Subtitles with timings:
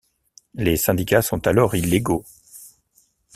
[0.55, 2.25] Les syndicats sont alors illégaux.